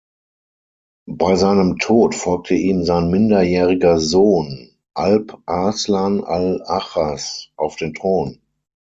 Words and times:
Bei 1.11 1.35
seinem 1.35 1.77
Tod 1.77 2.15
folgte 2.15 2.55
ihm 2.55 2.83
sein 2.85 3.11
minderjähriger 3.11 3.99
Sohn 3.99 4.71
Alp-Arslan 4.95 6.23
al-Achras 6.23 7.49
auf 7.55 7.75
den 7.75 7.93
Thron. 7.93 8.41